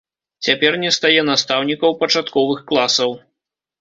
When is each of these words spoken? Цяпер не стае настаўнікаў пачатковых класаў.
Цяпер 0.47 0.77
не 0.83 0.91
стае 0.95 1.21
настаўнікаў 1.29 1.91
пачатковых 2.03 2.65
класаў. 2.73 3.11